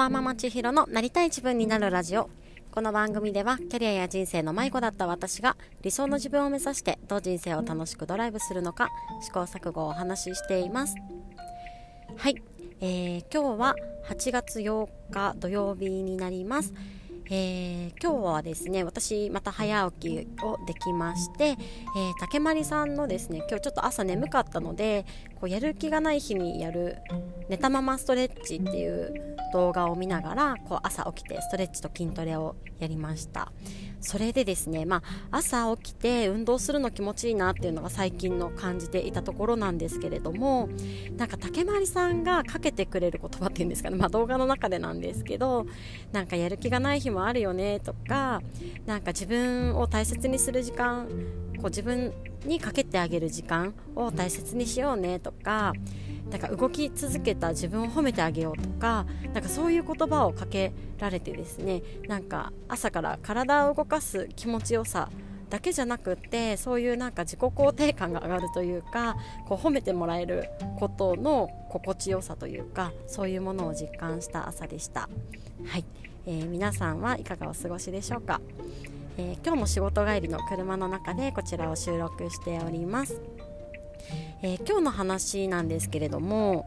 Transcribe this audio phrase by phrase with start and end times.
[0.00, 2.30] ワーママ千尋のなりたい自分になるラジオ。
[2.70, 8.88] この番組ではキャリアや人生の迷子だった私が理想の自分を目指してどう人生を楽しくドライブするのか
[9.20, 10.94] 試行錯誤をお話ししています。
[12.16, 12.36] はい、
[12.80, 13.76] えー、今日は
[14.08, 16.72] 8月8日土曜日になります。
[17.32, 21.56] えー、今日はですね私また早起きをできまして、えー、
[22.18, 26.98] 竹まりさんのですね今日ちょっと朝眠かったのでこうやる気がない日にやる
[27.48, 29.14] 寝たままストレッチっていう
[29.52, 33.52] 動画を見ながらこう朝起きてストレッチと筋トレをやりました。
[34.00, 40.68] それでですね、まあ、朝起きて運動するの気持ちいいなっていうのが最近の感じていたところなんですけれども
[41.16, 45.66] なんか竹まりさんがかけてくれる言葉っていうんですかね、まあ、動画の中でなんですけど
[46.12, 48.42] なんかやる気がない日もあるよねとか
[48.86, 51.06] なんか自分を大切にする時間
[51.56, 52.12] こう自分
[52.44, 55.74] にかけてあげる時間を大切にしようねとか
[56.30, 65.08] なんか動き続けた自分を褒めてあげようとかなんかそういう言葉をかけられてですねなんか朝から体を動かす気持ちよさ
[65.50, 69.16] だけじゃなくってそういうなんか自己肯定感が上がるというか
[69.48, 75.08] こう褒めてもらえることの心地よさというかそういうものを実感した朝でした。
[75.66, 75.84] はい、
[76.26, 78.40] えー、皆さんはいかがお過ごしでしょうか、
[79.18, 83.20] えー、今日も仕事帰りの車の中でこちらを収録しております。
[84.42, 86.66] えー、今日の話なんですけれども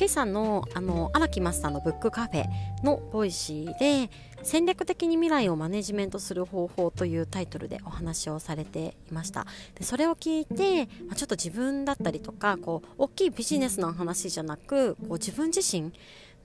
[0.00, 2.44] 今朝のあの荒木マスターのブックカフェ
[2.82, 4.10] のボイシーで
[4.42, 9.46] 戦略的に未来をマネジメントする方法というタイトルでお話をされていました。
[9.74, 15.92] でそれを聞いて、ま、ちょっと自分だったりとかこう大きいビジネスの話じゃなくこう自分自身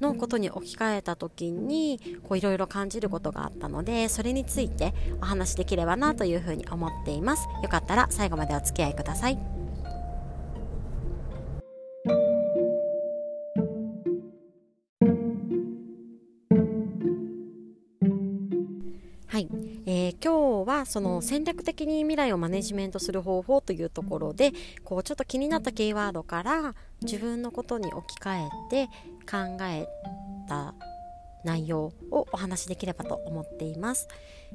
[0.02, 7.48] のことに置き換えた時にいろいろ感じることがあったのでそれについてお話しできればなというふうに思っています。
[7.64, 9.55] よかったら最後までお付き合いください。
[20.66, 24.52] はその戦略的に未来をマネジメントする方法というところで
[24.84, 28.88] こうちょっと気になったキーワードから自分のことに置き換えて
[29.30, 29.88] 考え
[30.48, 30.74] た
[31.44, 34.08] 内容をお話しできればと思っています、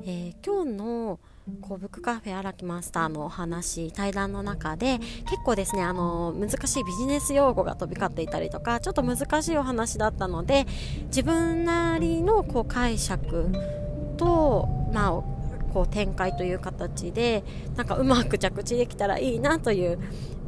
[0.02, 1.20] えー、今日の
[1.60, 10.66] こうブックカフェ荒木マスターのお話対談の中で結構ですねあの難しいビジネス用語が飛び交っていたりとかちょっと難しいお話だったので
[11.06, 13.48] 自分なりのこう解釈
[14.16, 15.39] と、まあ、
[15.72, 17.44] こう展開という形で
[17.76, 19.98] なんかうまく着地できたらいいなという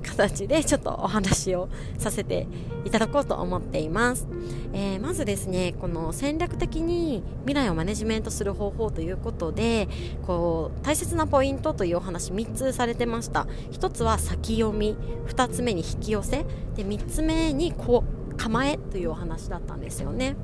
[0.03, 1.69] 形でちょっとお話を
[1.99, 2.47] させて
[2.84, 4.27] いただこうと思っています、
[4.72, 9.88] えー、まずですねこの戦略的に未来をマネジメントする方法ということで
[10.27, 13.47] こう大切なポイントというお話3つされてました。
[13.72, 14.97] 1つは先読み
[15.28, 16.44] 2つ目に引き寄せ
[16.75, 20.37] で3つ目にこう構えというお話だったんですよね。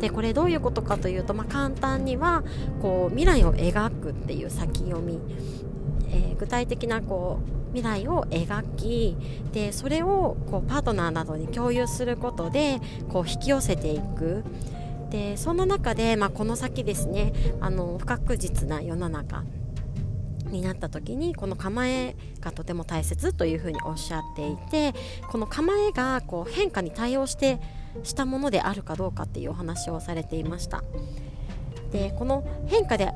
[0.00, 2.44] でこれどういうことかというと、まあ、簡単には
[2.80, 5.20] こう未来を描くっていう先読み、
[6.10, 9.16] えー、具体的なこう未来を描き
[9.52, 14.44] でそれをこうパートナーなどに共有することでこう引き寄せていく。
[15.10, 19.42] でそんな中で、まあ、この先ですねあの不確実な世の中
[20.50, 24.94] になった時にこの構えがとても大切というふうにおっしゃっていて
[25.30, 27.60] この構えがこう変化に対応して
[28.02, 30.82] したものであるかどうかっていうお話をされていました。
[31.92, 33.12] でこの変化で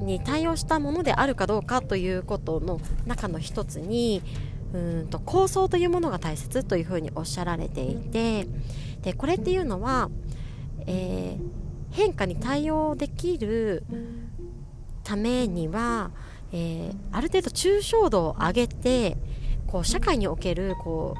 [0.00, 4.22] に対応したものであるかどうかということの中の一つに
[4.72, 8.46] うんと構想というものが大切というふうにおっしゃられていて
[9.02, 10.10] でこれっていうのは、
[10.86, 11.40] えー、
[11.90, 13.84] 変化に対応できる
[15.02, 16.10] ためには、
[16.52, 19.16] えー、ある程度抽象度を上げて
[19.66, 21.14] こう社会におけるこ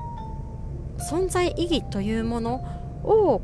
[0.99, 3.41] う存在意義というものを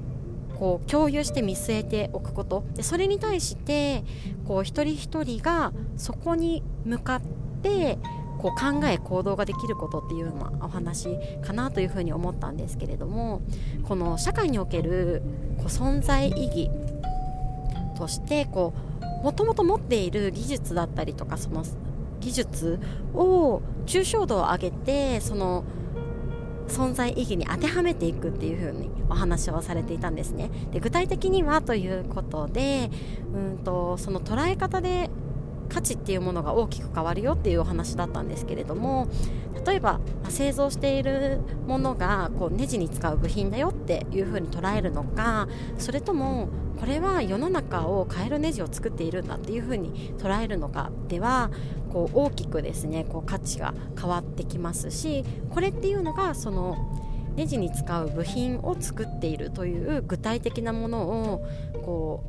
[0.59, 2.65] こう共有して見据えておくこと。
[2.75, 4.05] でそれに対して
[4.47, 7.22] こう一人一人がそこに向かっ
[7.62, 7.99] て
[8.39, 13.41] こう考え行動ができることっていうのお話かなというふうに思ったんですけれども
[13.84, 15.22] この社会における
[15.59, 16.71] こう存在意義
[17.97, 18.75] としてこ
[19.22, 21.65] うもともと持っている技術だったりとかその
[22.21, 22.81] 技術
[23.15, 25.65] を抽象度を上げてその
[26.68, 30.51] 存在意義に当てはめていくっていう風にお話をされていたんですね。
[30.72, 32.91] で具体的にはということで
[33.34, 35.10] うんとその捉え方で
[35.68, 39.09] 価値っていうものが大きく変わるよっていうお話だったんですけれども
[39.66, 45.48] 例えば、ま、製造しているものがこうネジに使う部品だよっていうふうに捉えるのか
[45.78, 46.48] それとも
[46.78, 51.51] これは世の中を変えるネジを作っているんだっていうふうに捉えるのかでは
[51.92, 56.77] こう大きくですねこう価値が変わってきますしこれっていうのがその
[57.34, 61.47] ネジに使う部品を作っているという具体的なものを
[61.84, 62.24] こ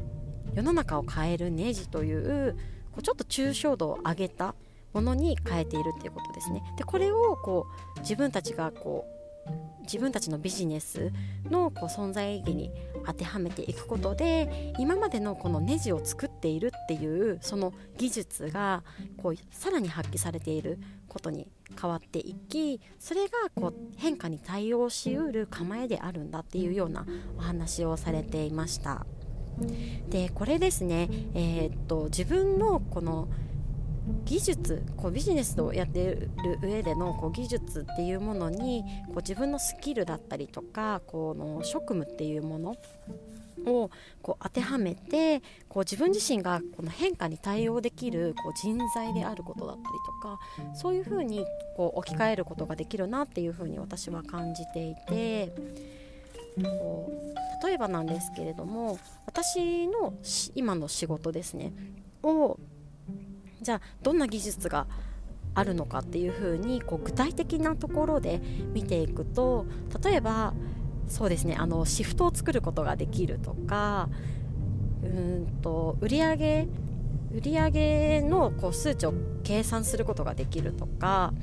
[0.54, 2.58] う世の中を変えるネジという
[2.98, 4.56] こうちょっと抽象度を上げた
[4.92, 6.64] ものに変えているっていうことですね。
[6.78, 9.18] でこれをこう自分たちがこう
[9.84, 11.14] 自分たちのビジネス
[11.50, 12.72] のこう存在意義に
[13.06, 18.84] 当てはめていくことで今までのこのネジを作っているっていうその技術が
[19.16, 21.48] こうさらに発揮されていることに
[21.80, 27.06] 変わっていきそれがこう変化に対応しうる構えであるんだっていうような
[27.38, 29.06] お話をされていました。
[30.10, 33.28] でこれですね、えー、っと自分のこの
[34.26, 36.30] 技術こうビジネスをやってる
[36.62, 42.76] 上でのこう技術っていうものにこう自分のスキルだったりとかこの職務っていうもの
[43.66, 43.90] を
[44.22, 50.40] こう当てはめてこう自分自身がこの変化に対応できるこう人材であることだったりとか
[50.76, 51.46] そういうふうに
[51.76, 55.54] こう置き換えることができるなっていうふうに私は感じていて
[56.64, 57.12] こ
[57.62, 60.14] う例えばなんですけれども私の
[60.56, 61.74] 今の仕事ですね
[62.24, 62.60] を
[63.62, 64.88] じゃあどんな技術が
[65.54, 68.42] あるのかっていうふうにこう具体的なところで
[68.74, 69.66] 見ていくと
[70.04, 70.54] 例えば
[71.08, 74.10] そうですねあのシフトを作ることができるとか
[75.04, 76.68] うんと売上
[77.34, 79.14] 売上のこう数値を
[79.44, 81.34] 計算することができるとか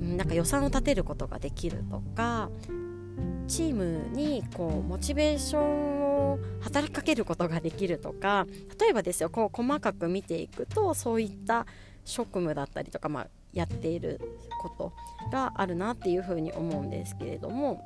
[0.00, 2.50] なんか予算を立てることができるとか
[3.48, 8.46] チームにこうモチベーションを働きかけることができるとか
[8.78, 11.66] 例えばですよこう細かく見ていくとそういった
[12.04, 14.20] 職務だったりとか、まあ、やっている
[14.60, 14.92] こと
[15.32, 17.84] があるなっていうふうに思うんですけれども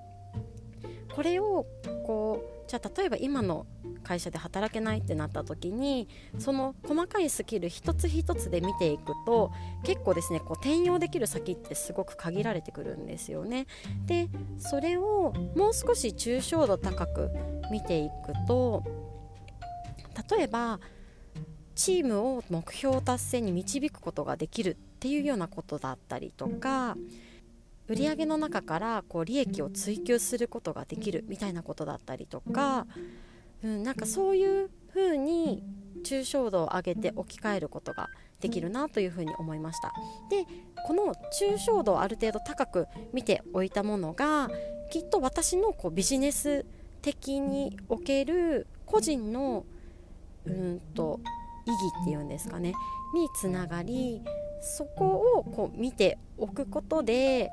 [1.14, 1.64] これを
[2.06, 3.66] こうじゃあ例えば今の
[4.02, 6.08] 会社で働けないってなった時に
[6.38, 9.50] その細かいスキル一つ一つで見ていくと
[9.82, 13.66] 結構ですねこう転用できる先ってすごく限られてくるんですよね。
[14.06, 14.28] で
[14.58, 17.30] それをもう少し抽象度高く
[17.70, 18.82] 見ていくと
[20.30, 20.80] 例えば
[21.74, 26.96] チームを目標達成に導くことができるっていうようなことだったりとか
[27.88, 32.86] 売上の中からこう利益を追求することができるみたいなことだったりとか、
[33.62, 35.62] うん、なんかそういうふうに
[36.04, 38.08] 抽象度を上げて置き換えることが
[38.40, 39.92] できるなというふうに思いました。
[40.30, 40.46] で
[40.86, 44.50] この抽象度をある程度高く見ておいたものが
[44.90, 46.66] きっと私のこうビジネス
[47.00, 49.64] 的における個人の
[50.46, 51.20] うんと
[51.66, 52.74] 意義っていうんですかね
[53.14, 54.22] につながり
[54.60, 57.50] そこをこう見ておくことで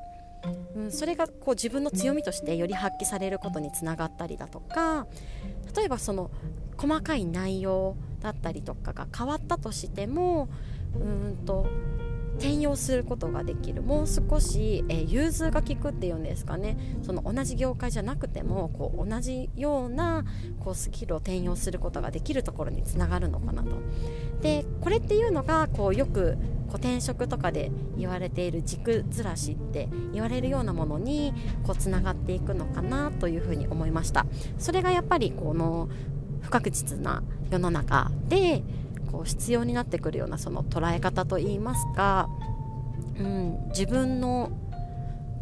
[0.76, 5.08] うん、それがこう自分の強みとしてより発揮されることにつながったりだとか
[5.76, 6.32] 例えばその
[6.78, 10.50] 細かい内容だったりとかが変わったとしても
[10.96, 11.68] うんと
[12.42, 13.84] 転用することができる。
[13.84, 16.76] もう少し、えー、融通が利くっていうんですかね。
[17.04, 20.26] その同じ業界じゃなくてもこう同じような
[20.60, 23.70] こうスキルを転用することができるところにつながるのかなと。
[24.42, 26.36] でこれっていうのがこうよく
[26.68, 31.34] こう転職とかで言われている軸ずらしって言われるようなものに
[31.64, 34.26] こうつながっていくのかなというふうに思いました。
[34.58, 35.90] それがやっぱりこの
[36.42, 37.22] 不確実な
[37.52, 38.64] 世の中で
[39.12, 42.30] こう必要になってくるようなその捉え方といいますか、
[43.20, 44.52] うん、自分の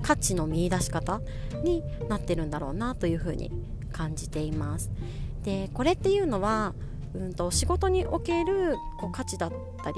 [0.02, 1.22] 価値の見いだし方
[1.64, 3.52] になってるんだろうなというふうに
[3.92, 4.92] 感じています。
[5.44, 6.74] でこれっていうのは、
[7.14, 9.52] うんと仕事におけるこう価値だっ
[9.84, 9.98] たり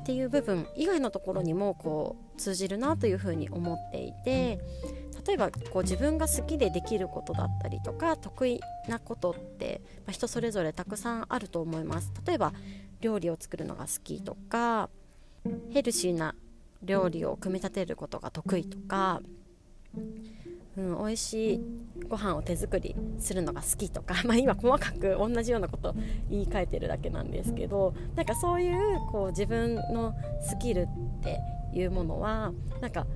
[0.00, 4.58] っていう部分以外のところにもこう通じるなというふうに思っていて
[5.24, 12.12] 例えばこう自分が好きでできることだったりとか得意なことって、まあ、人それぞれたくさんあると思います。
[12.26, 12.52] 例えば
[13.02, 14.88] 料理を作るのが好きとか
[15.70, 16.34] ヘルシーな
[16.82, 19.20] 料理を組み立てることが得意とか
[20.76, 21.60] うん、美味しい
[22.08, 25.94] ご飯を手作りするのが好きとか、 まあ、今細かく同じようなこと
[26.30, 30.86] 言い換えてるだけなんですけどなんかそういうこう自分のスキルっ
[31.22, 31.40] て
[31.74, 33.06] いうものはなんか、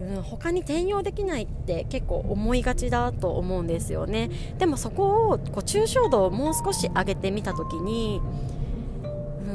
[0.00, 4.30] うん、他に転用できないって結構思いがちだと思うんですよね。
[4.58, 8.20] でもそこをこう抽象度をもう少し上げてみた時に、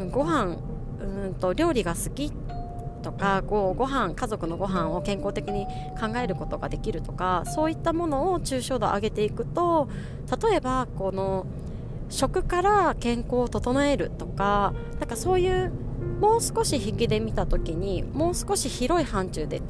[0.09, 0.57] ご飯
[0.99, 2.31] うんと料理が好き
[3.01, 5.65] とかこうご飯家族のご飯を健康的に
[5.99, 9.87] 考えることができるとかそういったものを抽象度を上げていくと
[10.49, 11.45] 例えばこの
[12.09, 15.71] 食から健康を整えるとかなんかそういう
[16.19, 19.61] もう少し引きで見た時にもう少し広い範疇で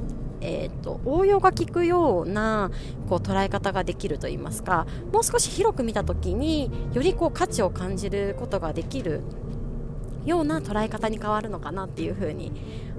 [0.41, 2.69] えーと、応用が効くような
[3.09, 9.23] こう捉え方ができるといいますかもう少し広く見た時によりこう価値を感じることができる
[10.25, 12.51] ような捉え方に変わるのかなっていうふうに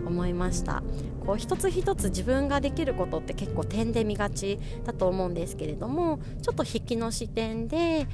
[0.06, 0.83] 思いました。
[1.26, 8.06] こう一つ一つ自分ができることって結構点で見がちだと思うんですけれどもちょっと引きの視点で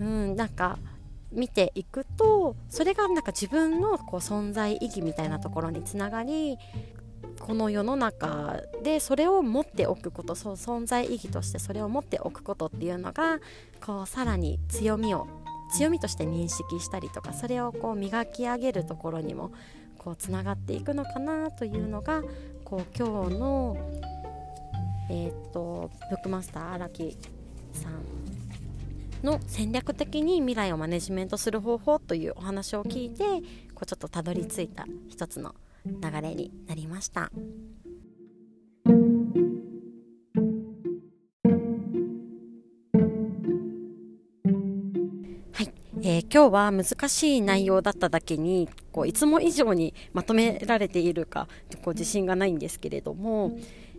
[0.00, 0.78] うんなんか
[1.30, 6.58] 見ていくとそれがなんか自分のこう存在意義みたいなところにつながり
[7.38, 13.38] この世の中でそれを持っておくことそう存在意義としてそれを持っておくことっていうのが
[13.84, 15.28] こうさらに強みを
[15.72, 19.52] 強みとして認識したりとかそれをこう磨き上げるところにも
[19.98, 22.22] こうつながっていくのかなというのが
[22.64, 23.76] こう今日の
[25.10, 27.16] えー、っとブックマスター荒木
[27.72, 33.24] さんの戦略的に未来をマネジメントする方法というお話を聞いて
[33.74, 37.30] こうちょっとたどり着いた一つの流れになりました。
[46.02, 51.46] えー、今日は難しい内容だっただけにこういつも以上にまとめられているか
[51.84, 53.52] こう自信がないんですけれども、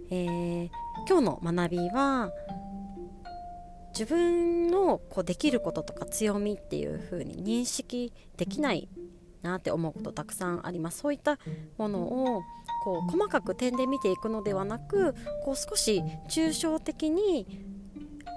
[0.09, 0.69] えー、
[1.07, 2.31] 今日の学びは
[3.93, 8.89] 自分のこうできることとか強みっていう風に認識できない
[9.43, 10.99] なって思うことたくさんあります。
[10.99, 11.37] そういった
[11.77, 12.41] ものを
[12.83, 17.45] こう細かく点で見ていくのではなくこう少し抽象的に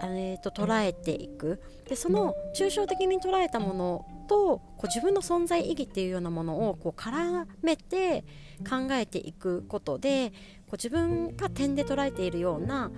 [0.07, 1.63] えーと、捉えていく。
[1.89, 8.25] でその抽象的に捉えたものとこう自分の存在意義っていうようなものをこう絡めて
[8.69, 10.31] 考えていくことで
[10.67, 12.91] こう自分が点で捉えているような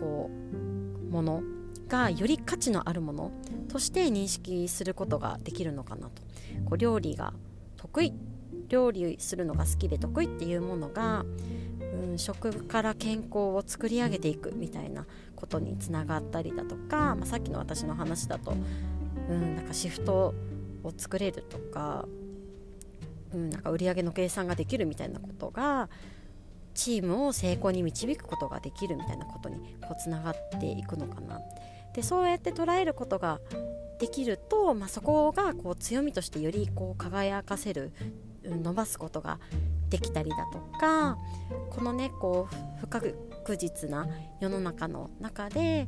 [0.00, 1.42] こうもの
[1.86, 3.30] がより価値のあるもの
[3.68, 6.22] として認識することができるのかなと。
[6.64, 7.32] こう料理が
[7.76, 8.12] 得意。
[8.68, 11.24] 料理するのが好きで得意っていうものが、
[11.96, 18.54] うん、食から健康を作り上げていくみたいなことにつながったりだとか、まあ、さっきの私の話だと、
[19.28, 20.34] うん、なんかシフト
[20.82, 22.06] を作れるとか,、
[23.34, 25.88] うん、なんか売り上げの計算ができるみたいなことが
[26.74, 31.40] チームを成功に導くことができるみたいなことにこうつながっていくのかな。
[31.94, 33.40] でそうやって捉えることが
[33.98, 37.92] できると、まあ、そこがこう強みとしてよりこう輝かせる、
[38.44, 39.40] うん、伸ばすことが
[39.90, 41.18] できたりだとか
[41.70, 43.16] このねこう不確
[43.56, 44.06] 実な
[44.40, 45.86] 世の中の中で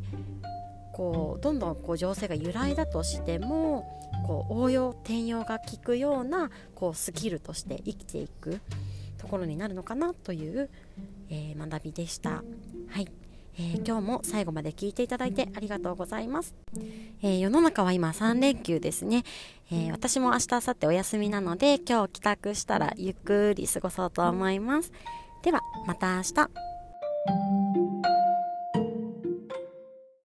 [0.93, 8.61] こうどんどんこう情勢が由来だとしてもこう応用転用が効くようなこうスキルとして生きていく
[9.17, 10.71] ところになるのかなという、
[11.31, 12.43] えー、学びでした。
[12.88, 13.09] はい
[13.57, 16.55] えー、今日も最後まで聞いていただいてありがとうございます。
[17.23, 19.25] えー、世の中は今3連休ですね。
[19.71, 24.93] えー、私も明日、明後日お休みなので、今日帰宅したらゆっくり過ごそうと思います。
[25.43, 26.67] では、また明日。